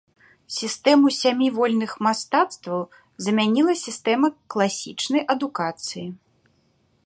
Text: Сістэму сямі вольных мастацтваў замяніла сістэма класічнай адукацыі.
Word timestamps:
Сістэму 0.59 1.11
сямі 1.21 1.47
вольных 1.57 1.91
мастацтваў 2.07 2.81
замяніла 3.27 3.73
сістэма 3.85 4.27
класічнай 4.55 5.21
адукацыі. 5.35 6.07